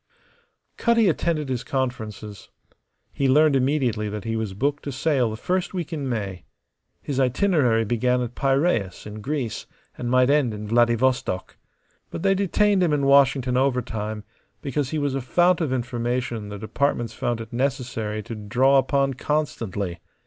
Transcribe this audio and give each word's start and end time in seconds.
Cutty 0.77 1.07
attended 1.07 1.49
his 1.49 1.63
conferences. 1.63 2.49
He 3.13 3.29
learned 3.29 3.55
immediately 3.55 4.09
that 4.09 4.23
he 4.23 4.35
was 4.35 4.55
booked 4.55 4.81
to 4.85 4.91
sail 4.91 5.29
the 5.29 5.37
first 5.37 5.75
week 5.75 5.93
in 5.93 6.09
May. 6.09 6.43
His 7.03 7.19
itinerary 7.19 7.85
began 7.85 8.19
at 8.23 8.33
Piraeus, 8.33 9.05
in 9.05 9.21
Greece, 9.21 9.67
and 9.95 10.09
might 10.09 10.31
end 10.31 10.55
in 10.55 10.67
Vladivostok. 10.69 11.55
But 12.09 12.23
they 12.23 12.33
detained 12.33 12.81
him 12.81 12.93
in 12.93 13.05
Washington 13.05 13.55
overtime 13.57 14.23
because 14.63 14.89
he 14.89 14.97
was 14.97 15.13
a 15.13 15.21
fount 15.21 15.61
of 15.61 15.71
information 15.71 16.49
the 16.49 16.57
departments 16.57 17.13
found 17.13 17.39
it 17.39 17.53
necessary 17.53 18.23
to 18.23 18.33
draw 18.33 18.79
upon 18.79 19.13
constantly. 19.13 19.99